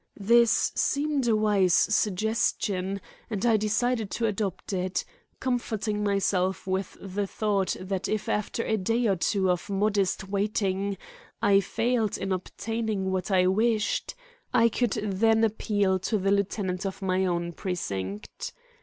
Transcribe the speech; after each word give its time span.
This 0.19 0.71
seemed 0.73 1.27
a 1.27 1.35
wise 1.35 1.75
suggestion 1.75 2.99
and 3.29 3.45
I 3.45 3.55
decided 3.55 4.09
to 4.09 4.25
adopt 4.25 4.73
it, 4.73 5.05
comforting 5.39 6.03
myself 6.03 6.65
with 6.65 6.97
the 6.99 7.27
thought 7.27 7.75
that 7.79 8.07
if 8.07 8.27
after 8.27 8.63
a 8.63 8.77
day 8.77 9.05
or 9.05 9.15
two 9.15 9.51
of 9.51 9.69
modest 9.69 10.27
waiting 10.27 10.97
I 11.39 11.59
failed 11.59 12.17
in 12.17 12.31
obtaining 12.31 13.11
what 13.11 13.29
I 13.29 13.45
wished, 13.45 14.15
I 14.51 14.69
could 14.69 14.93
then 14.93 15.43
appeal 15.43 15.99
to 15.99 16.17
the 16.17 16.31
lieutenant 16.31 16.83
of 16.83 17.03
my 17.03 17.23
own 17.27 17.51
precinct. 17.53 18.53